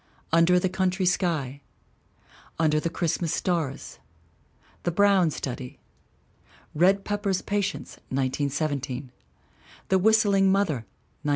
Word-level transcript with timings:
Under 0.33 0.57
the 0.59 0.67
Country 0.67 1.05
Sky. 1.05 1.61
Under 2.57 2.79
the 2.79 2.89
Christmas 2.89 3.31
Stars. 3.35 3.99
The 4.81 4.89
Brown 4.89 5.29
Study. 5.29 5.77
Red 6.73 7.05
Pepper's 7.05 7.43
Patients, 7.43 7.97
1917. 8.09 9.11
The 9.89 9.99
Whistling 9.99 10.51
Mother, 10.51 10.87
1917. 11.21 11.29